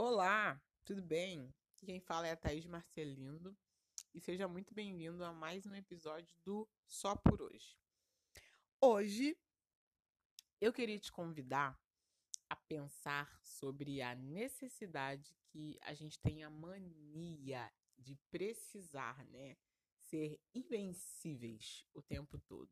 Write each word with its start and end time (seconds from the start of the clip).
Olá, 0.00 0.62
tudo 0.84 1.02
bem? 1.02 1.52
Quem 1.84 1.98
fala 1.98 2.28
é 2.28 2.30
a 2.30 2.36
Thaís 2.36 2.64
Marcelindo 2.64 3.58
e 4.14 4.20
seja 4.20 4.46
muito 4.46 4.72
bem-vindo 4.72 5.24
a 5.24 5.32
mais 5.32 5.66
um 5.66 5.74
episódio 5.74 6.36
do 6.44 6.68
Só 6.86 7.16
por 7.16 7.42
Hoje. 7.42 7.76
Hoje 8.80 9.36
eu 10.60 10.72
queria 10.72 11.00
te 11.00 11.10
convidar 11.10 11.76
a 12.48 12.54
pensar 12.54 13.40
sobre 13.42 14.00
a 14.00 14.14
necessidade 14.14 15.36
que 15.48 15.76
a 15.82 15.92
gente 15.94 16.20
tem 16.20 16.44
a 16.44 16.48
mania 16.48 17.68
de 17.98 18.14
precisar, 18.30 19.26
né? 19.26 19.56
Ser 19.96 20.40
invencíveis 20.54 21.84
o 21.92 22.00
tempo 22.00 22.38
todo. 22.46 22.70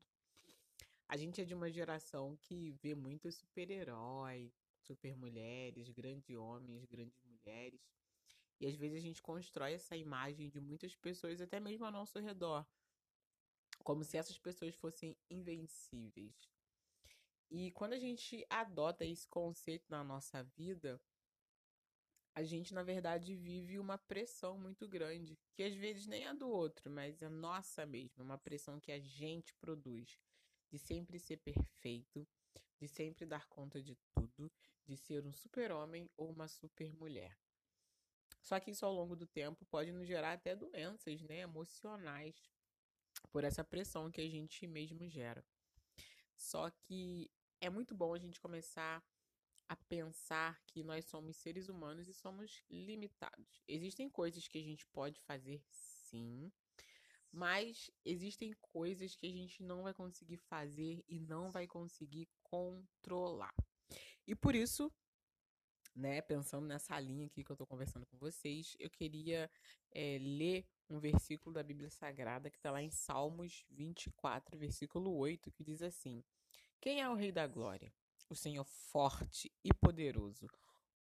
A 1.08 1.16
gente 1.16 1.40
é 1.40 1.44
de 1.44 1.54
uma 1.54 1.72
geração 1.72 2.36
que 2.36 2.70
vê 2.80 2.94
muito 2.94 3.32
super-herói, 3.32 4.54
super 4.86 5.16
mulheres, 5.16 5.90
grandes 5.90 6.36
homens, 6.36 6.84
grandes 6.84 7.20
mulheres. 7.24 7.80
E 8.60 8.66
às 8.66 8.74
vezes 8.74 8.98
a 8.98 9.00
gente 9.00 9.20
constrói 9.20 9.74
essa 9.74 9.96
imagem 9.96 10.48
de 10.48 10.60
muitas 10.60 10.94
pessoas, 10.96 11.40
até 11.40 11.60
mesmo 11.60 11.84
ao 11.84 11.92
nosso 11.92 12.18
redor, 12.18 12.66
como 13.84 14.02
se 14.02 14.16
essas 14.16 14.38
pessoas 14.38 14.74
fossem 14.74 15.16
invencíveis. 15.28 16.50
E 17.50 17.70
quando 17.72 17.92
a 17.92 17.98
gente 17.98 18.44
adota 18.48 19.04
esse 19.04 19.28
conceito 19.28 19.84
na 19.88 20.02
nossa 20.02 20.42
vida, 20.42 21.00
a 22.34 22.42
gente 22.42 22.74
na 22.74 22.82
verdade 22.82 23.34
vive 23.34 23.78
uma 23.78 23.96
pressão 23.96 24.58
muito 24.58 24.88
grande, 24.88 25.38
que 25.54 25.62
às 25.62 25.74
vezes 25.74 26.06
nem 26.06 26.26
é 26.26 26.34
do 26.34 26.48
outro, 26.48 26.90
mas 26.90 27.22
é 27.22 27.28
nossa 27.28 27.86
mesmo, 27.86 28.22
uma 28.22 28.38
pressão 28.38 28.80
que 28.80 28.92
a 28.92 28.98
gente 28.98 29.54
produz 29.54 30.18
de 30.68 30.78
sempre 30.78 31.18
ser 31.18 31.38
perfeito, 31.38 32.26
de 32.78 32.88
sempre 32.88 33.24
dar 33.24 33.46
conta 33.48 33.82
de 33.82 33.96
tudo, 34.14 34.50
de 34.84 34.96
ser 34.96 35.24
um 35.24 35.32
super-homem 35.32 36.10
ou 36.16 36.30
uma 36.30 36.48
super-mulher. 36.48 37.36
Só 38.40 38.60
que 38.60 38.70
isso 38.70 38.86
ao 38.86 38.92
longo 38.92 39.16
do 39.16 39.26
tempo 39.26 39.64
pode 39.66 39.90
nos 39.92 40.06
gerar 40.06 40.32
até 40.34 40.54
doenças, 40.54 41.20
né, 41.22 41.40
emocionais, 41.40 42.50
por 43.32 43.44
essa 43.44 43.64
pressão 43.64 44.10
que 44.10 44.20
a 44.20 44.28
gente 44.28 44.66
mesmo 44.66 45.08
gera. 45.08 45.44
Só 46.36 46.70
que 46.70 47.30
é 47.60 47.68
muito 47.68 47.94
bom 47.94 48.14
a 48.14 48.18
gente 48.18 48.40
começar 48.40 49.02
a 49.68 49.74
pensar 49.74 50.60
que 50.66 50.84
nós 50.84 51.06
somos 51.06 51.36
seres 51.36 51.68
humanos 51.68 52.06
e 52.08 52.14
somos 52.14 52.62
limitados. 52.70 53.64
Existem 53.66 54.08
coisas 54.08 54.46
que 54.46 54.58
a 54.58 54.62
gente 54.62 54.86
pode 54.86 55.20
fazer 55.20 55.60
sim, 55.68 56.52
mas 57.36 57.90
existem 58.02 58.54
coisas 58.62 59.14
que 59.14 59.26
a 59.26 59.30
gente 59.30 59.62
não 59.62 59.82
vai 59.82 59.92
conseguir 59.92 60.38
fazer 60.38 61.04
e 61.06 61.20
não 61.20 61.50
vai 61.50 61.66
conseguir 61.66 62.26
controlar. 62.42 63.54
E 64.26 64.34
por 64.34 64.54
isso, 64.54 64.90
né, 65.94 66.22
pensando 66.22 66.66
nessa 66.66 66.98
linha 66.98 67.26
aqui 67.26 67.44
que 67.44 67.50
eu 67.50 67.54
estou 67.54 67.66
conversando 67.66 68.06
com 68.06 68.16
vocês, 68.16 68.74
eu 68.80 68.88
queria 68.88 69.50
é, 69.90 70.16
ler 70.18 70.66
um 70.88 70.98
versículo 70.98 71.52
da 71.52 71.62
Bíblia 71.62 71.90
Sagrada 71.90 72.48
que 72.48 72.56
está 72.56 72.70
lá 72.70 72.80
em 72.80 72.90
Salmos 72.90 73.66
24, 73.68 74.56
versículo 74.56 75.14
8, 75.14 75.52
que 75.52 75.62
diz 75.62 75.82
assim: 75.82 76.24
Quem 76.80 77.02
é 77.02 77.08
o 77.08 77.14
Rei 77.14 77.32
da 77.32 77.46
Glória? 77.46 77.92
O 78.30 78.34
Senhor 78.34 78.64
forte 78.64 79.52
e 79.62 79.74
poderoso, 79.74 80.48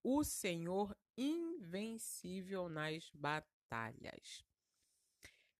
o 0.03 0.21
Senhor 0.21 0.93
invencível 1.17 2.67
nas 2.67 3.09
batalhas. 3.13 4.43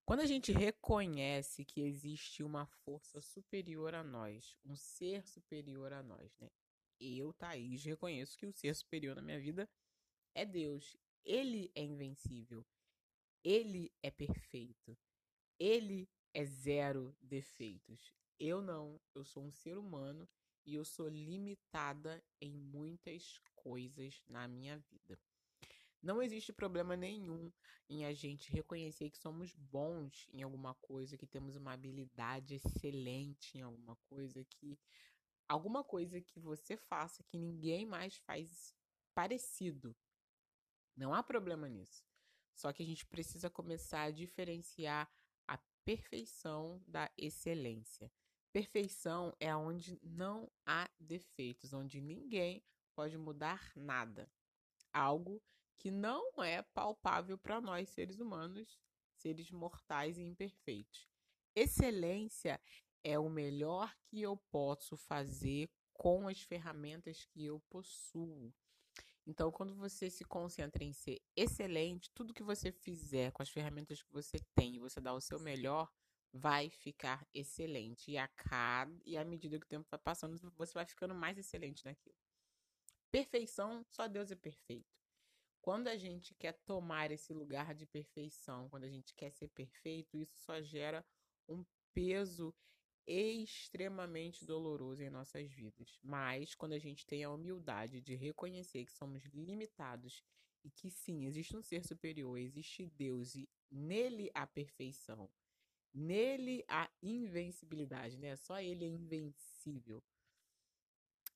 Quando 0.06 0.20
a 0.20 0.26
gente 0.28 0.52
reconhece 0.52 1.66
que 1.66 1.82
existe 1.82 2.44
uma 2.44 2.68
força 2.68 3.20
superior 3.22 3.96
a 3.96 4.04
nós, 4.04 4.56
um 4.64 4.76
ser 4.76 5.26
superior 5.26 5.92
a 5.92 6.04
nós, 6.04 6.38
né? 6.38 6.52
Eu, 7.00 7.34
Thaís, 7.34 7.84
reconheço 7.84 8.38
que 8.38 8.46
o 8.46 8.54
ser 8.54 8.76
superior 8.76 9.16
na 9.16 9.22
minha 9.24 9.40
vida 9.40 9.68
é 10.36 10.46
Deus. 10.46 10.96
Ele 11.24 11.72
é 11.74 11.82
invencível. 11.82 12.64
Ele 13.44 13.92
é 14.04 14.12
perfeito. 14.12 14.96
Ele 15.58 16.08
é 16.36 16.46
zero 16.46 17.16
defeitos. 17.20 18.14
Eu 18.40 18.62
não. 18.62 19.02
Eu 19.16 19.26
sou 19.26 19.44
um 19.44 19.52
ser 19.52 19.76
humano 19.76 20.30
e 20.66 20.76
eu 20.76 20.86
sou 20.86 21.08
limitada 21.08 22.24
em 22.40 22.54
muitas 22.54 23.40
coisas 23.56 24.22
na 24.28 24.48
minha 24.48 24.78
vida. 24.78 25.20
Não 26.06 26.22
existe 26.22 26.54
problema 26.54 26.96
nenhum 26.96 27.52
em 27.90 28.06
a 28.06 28.14
gente 28.14 28.52
reconhecer 28.52 29.10
que 29.10 29.18
somos 29.18 29.56
bons 29.56 30.28
em 30.32 30.44
alguma 30.44 30.76
coisa, 30.76 31.18
que 31.18 31.26
temos 31.26 31.56
uma 31.56 31.74
habilidade 31.74 32.54
excelente 32.54 33.58
em 33.58 33.62
alguma 33.64 33.96
coisa, 34.08 34.46
que 34.46 34.78
alguma 35.48 35.84
coisa 35.84 36.22
que 36.22 36.40
você 36.40 36.78
faça 36.78 37.24
que 37.24 37.40
ninguém 37.40 37.88
mais 37.88 38.18
faz 38.18 38.76
parecido. 39.16 39.96
Não 40.96 41.12
há 41.12 41.24
problema 41.24 41.68
nisso. 41.68 42.06
Só 42.54 42.72
que 42.72 42.84
a 42.84 42.86
gente 42.86 43.04
precisa 43.08 43.50
começar 43.50 44.04
a 44.04 44.12
diferenciar 44.12 45.12
a 45.48 45.58
perfeição 45.84 46.84
da 46.88 47.12
excelência. 47.18 48.12
Perfeição 48.54 49.36
é 49.40 49.56
onde 49.56 50.00
não 50.04 50.52
há 50.68 50.88
defeitos, 51.00 51.74
onde 51.74 52.00
ninguém 52.00 52.64
pode 52.94 53.18
mudar 53.18 53.72
nada. 53.76 54.32
Algo 54.94 55.42
que 55.78 55.92
não 55.92 56.44
é 56.44 56.62
palpável 56.62 57.38
para 57.38 57.62
nós, 57.62 57.90
seres 57.90 58.20
humanos, 58.20 58.80
seres 59.16 59.52
mortais 59.52 60.18
e 60.18 60.24
imperfeitos. 60.24 61.08
Excelência 61.56 62.62
é 63.04 63.18
o 63.20 63.30
melhor 63.30 63.96
que 64.08 64.22
eu 64.22 64.36
posso 64.52 64.98
fazer 64.98 65.70
com 65.94 66.28
as 66.28 66.42
ferramentas 66.42 67.26
que 67.26 67.46
eu 67.46 67.60
possuo. 67.70 68.54
Então, 69.28 69.52
quando 69.52 69.74
você 69.76 70.10
se 70.10 70.24
concentra 70.24 70.84
em 70.84 70.94
ser 70.94 71.22
excelente, 71.36 72.12
tudo 72.14 72.34
que 72.34 72.44
você 72.44 72.72
fizer 72.72 73.32
com 73.32 73.42
as 73.42 73.50
ferramentas 73.50 74.04
que 74.04 74.12
você 74.12 74.38
tem 74.54 74.76
e 74.76 74.80
você 74.80 75.02
dá 75.02 75.14
o 75.14 75.22
seu 75.22 75.40
melhor, 75.40 75.92
vai 76.32 76.70
ficar 76.70 77.26
excelente. 77.34 78.12
E 78.12 78.18
a 78.18 78.28
cada 78.28 78.94
e 79.04 79.18
à 79.18 79.26
medida 79.26 79.58
que 79.60 79.66
o 79.66 79.70
tempo 79.70 79.88
vai 79.90 80.00
passando, 80.00 80.38
você 80.56 80.74
vai 80.74 80.86
ficando 80.86 81.16
mais 81.16 81.38
excelente 81.38 81.84
naquilo. 81.86 82.16
Perfeição, 83.10 83.84
só 83.90 84.08
Deus 84.08 84.30
é 84.30 84.36
perfeito. 84.36 85.05
Quando 85.66 85.88
a 85.88 85.98
gente 85.98 86.36
quer 86.36 86.54
tomar 86.64 87.10
esse 87.10 87.34
lugar 87.34 87.74
de 87.74 87.88
perfeição, 87.88 88.70
quando 88.70 88.84
a 88.84 88.88
gente 88.88 89.16
quer 89.16 89.32
ser 89.32 89.48
perfeito, 89.48 90.16
isso 90.16 90.38
só 90.38 90.62
gera 90.62 91.04
um 91.50 91.66
peso 91.92 92.54
extremamente 93.08 94.46
doloroso 94.46 95.02
em 95.02 95.10
nossas 95.10 95.52
vidas. 95.52 95.98
Mas 96.04 96.54
quando 96.54 96.74
a 96.74 96.78
gente 96.78 97.04
tem 97.08 97.24
a 97.24 97.32
humildade 97.32 98.00
de 98.00 98.14
reconhecer 98.14 98.86
que 98.86 98.92
somos 98.92 99.24
limitados 99.34 100.24
e 100.64 100.70
que 100.70 100.92
sim, 100.92 101.26
existe 101.26 101.58
um 101.58 101.64
ser 101.64 101.84
superior, 101.84 102.38
existe 102.38 102.86
Deus 102.86 103.34
e 103.34 103.50
nele 103.72 104.30
a 104.36 104.46
perfeição, 104.46 105.28
nele 105.92 106.64
a 106.68 106.88
invencibilidade, 107.02 108.20
né? 108.20 108.36
Só 108.36 108.62
ele 108.62 108.86
é 108.86 108.88
invencível. 108.88 110.04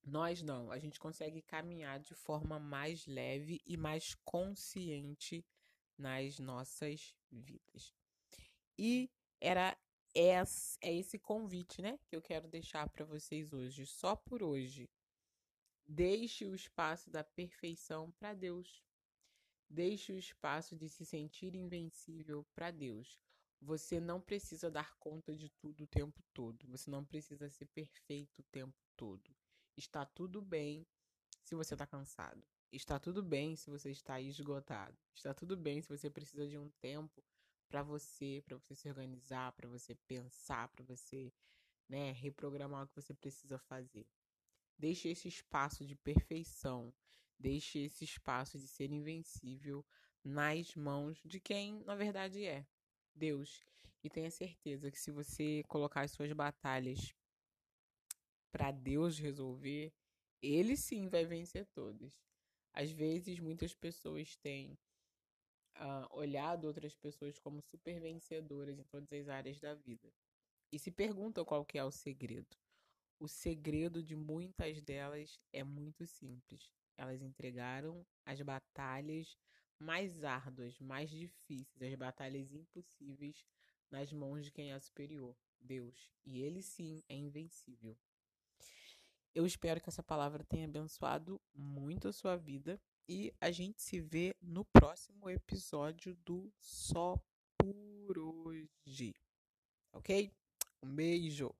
Nós 0.09 0.41
não, 0.41 0.71
a 0.71 0.79
gente 0.79 0.99
consegue 0.99 1.39
caminhar 1.39 1.99
de 1.99 2.15
forma 2.15 2.59
mais 2.59 3.05
leve 3.05 3.61
e 3.63 3.77
mais 3.77 4.15
consciente 4.25 5.45
nas 5.95 6.39
nossas 6.39 7.15
vidas. 7.31 7.93
E 8.75 9.11
era 9.39 9.77
esse, 10.15 10.79
é 10.81 10.91
esse 10.91 11.19
convite, 11.19 11.79
né, 11.79 11.99
que 12.07 12.15
eu 12.15 12.21
quero 12.23 12.47
deixar 12.47 12.89
para 12.89 13.05
vocês 13.05 13.53
hoje, 13.53 13.85
só 13.85 14.15
por 14.15 14.41
hoje. 14.41 14.89
Deixe 15.87 16.43
o 16.45 16.55
espaço 16.55 17.11
da 17.11 17.23
perfeição 17.23 18.11
para 18.11 18.33
Deus. 18.33 18.83
Deixe 19.69 20.11
o 20.11 20.17
espaço 20.17 20.75
de 20.75 20.89
se 20.89 21.05
sentir 21.05 21.53
invencível 21.53 22.43
para 22.55 22.71
Deus. 22.71 23.19
Você 23.61 23.99
não 23.99 24.19
precisa 24.19 24.71
dar 24.71 24.97
conta 24.97 25.35
de 25.35 25.49
tudo 25.49 25.83
o 25.83 25.87
tempo 25.87 26.23
todo. 26.33 26.67
Você 26.67 26.89
não 26.89 27.05
precisa 27.05 27.47
ser 27.47 27.67
perfeito 27.67 28.39
o 28.39 28.43
tempo 28.51 28.83
todo. 28.95 29.35
Está 29.77 30.05
tudo 30.05 30.41
bem 30.41 30.85
se 31.43 31.55
você 31.55 31.73
está 31.73 31.85
cansado. 31.87 32.43
Está 32.71 32.99
tudo 32.99 33.23
bem 33.23 33.55
se 33.55 33.69
você 33.69 33.89
está 33.89 34.21
esgotado. 34.21 34.97
Está 35.13 35.33
tudo 35.33 35.57
bem 35.57 35.81
se 35.81 35.89
você 35.89 36.09
precisa 36.09 36.47
de 36.47 36.57
um 36.57 36.69
tempo 36.79 37.23
para 37.67 37.81
você, 37.81 38.43
para 38.45 38.57
você 38.57 38.75
se 38.75 38.87
organizar, 38.87 39.51
para 39.53 39.67
você 39.67 39.95
pensar, 39.95 40.67
para 40.69 40.83
você, 40.83 41.33
né, 41.87 42.11
reprogramar 42.11 42.83
o 42.83 42.87
que 42.87 42.95
você 42.95 43.13
precisa 43.13 43.57
fazer. 43.57 44.07
Deixe 44.77 45.09
esse 45.09 45.27
espaço 45.27 45.85
de 45.85 45.95
perfeição, 45.95 46.93
deixe 47.37 47.79
esse 47.79 48.03
espaço 48.03 48.57
de 48.57 48.67
ser 48.67 48.91
invencível 48.91 49.85
nas 50.23 50.75
mãos 50.75 51.21
de 51.23 51.39
quem 51.39 51.83
na 51.83 51.95
verdade 51.95 52.45
é 52.45 52.65
Deus. 53.15 53.63
E 54.03 54.09
tenha 54.09 54.31
certeza 54.31 54.89
que 54.89 54.99
se 54.99 55.11
você 55.11 55.63
colocar 55.67 56.01
as 56.01 56.11
suas 56.11 56.31
batalhas 56.31 57.13
para 58.51 58.71
Deus 58.71 59.17
resolver, 59.19 59.93
ele 60.41 60.75
sim 60.77 61.07
vai 61.07 61.25
vencer 61.25 61.65
todas. 61.67 62.19
Às 62.73 62.91
vezes, 62.91 63.39
muitas 63.39 63.73
pessoas 63.73 64.35
têm 64.37 64.77
uh, 65.77 66.07
olhado 66.11 66.65
outras 66.65 66.95
pessoas 66.95 67.37
como 67.39 67.61
super 67.61 67.99
vencedoras 67.99 68.77
em 68.77 68.83
todas 68.83 69.11
as 69.11 69.27
áreas 69.29 69.59
da 69.59 69.73
vida 69.73 70.11
e 70.71 70.77
se 70.77 70.91
perguntam 70.91 71.43
qual 71.45 71.65
que 71.65 71.77
é 71.77 71.83
o 71.83 71.91
segredo. 71.91 72.55
O 73.19 73.27
segredo 73.27 74.01
de 74.03 74.15
muitas 74.15 74.81
delas 74.81 75.39
é 75.51 75.63
muito 75.63 76.05
simples. 76.05 76.71
elas 76.97 77.21
entregaram 77.21 78.05
as 78.25 78.41
batalhas 78.41 79.37
mais 79.79 80.23
árduas, 80.25 80.77
mais 80.79 81.09
difíceis, 81.09 81.81
as 81.81 81.95
batalhas 81.95 82.51
impossíveis 82.51 83.45
nas 83.89 84.11
mãos 84.11 84.45
de 84.45 84.51
quem 84.51 84.73
é 84.73 84.79
superior, 84.79 85.35
Deus. 85.59 86.11
E 86.25 86.41
ele 86.41 86.61
sim 86.61 87.01
é 87.07 87.15
invencível. 87.15 87.97
Eu 89.33 89.45
espero 89.45 89.79
que 89.79 89.89
essa 89.89 90.03
palavra 90.03 90.43
tenha 90.43 90.65
abençoado 90.65 91.39
muito 91.53 92.07
a 92.07 92.13
sua 92.13 92.35
vida 92.35 92.81
e 93.07 93.33
a 93.39 93.51
gente 93.51 93.81
se 93.81 93.99
vê 93.99 94.35
no 94.41 94.65
próximo 94.65 95.29
episódio 95.29 96.15
do 96.25 96.51
Só 96.59 97.15
por 97.57 98.17
hoje. 98.17 99.15
Ok? 99.93 100.31
Um 100.83 100.95
beijo! 100.95 101.53